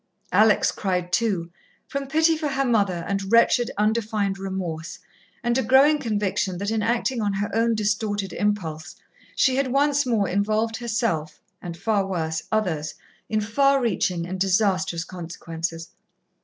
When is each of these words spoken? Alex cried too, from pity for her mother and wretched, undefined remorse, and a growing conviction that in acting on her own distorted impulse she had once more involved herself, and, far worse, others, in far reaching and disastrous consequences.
Alex 0.31 0.71
cried 0.71 1.13
too, 1.13 1.51
from 1.87 2.07
pity 2.07 2.35
for 2.35 2.47
her 2.47 2.65
mother 2.65 3.05
and 3.07 3.31
wretched, 3.31 3.69
undefined 3.77 4.39
remorse, 4.39 4.97
and 5.43 5.55
a 5.59 5.63
growing 5.63 5.99
conviction 5.99 6.57
that 6.57 6.71
in 6.71 6.81
acting 6.81 7.21
on 7.21 7.33
her 7.33 7.51
own 7.53 7.75
distorted 7.75 8.33
impulse 8.33 8.95
she 9.35 9.57
had 9.57 9.67
once 9.67 10.03
more 10.03 10.27
involved 10.27 10.77
herself, 10.77 11.39
and, 11.61 11.77
far 11.77 12.07
worse, 12.07 12.41
others, 12.51 12.95
in 13.29 13.39
far 13.41 13.79
reaching 13.79 14.25
and 14.25 14.39
disastrous 14.39 15.03
consequences. 15.03 15.91